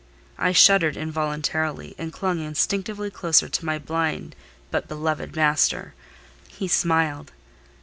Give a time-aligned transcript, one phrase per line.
[0.39, 4.35] I shuddered involuntarily, and clung instinctively closer to my blind
[4.71, 5.93] but beloved master.
[6.49, 7.31] He smiled.